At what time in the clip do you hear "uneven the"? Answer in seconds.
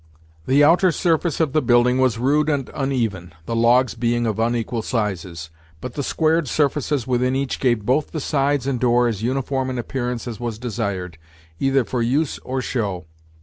2.73-3.55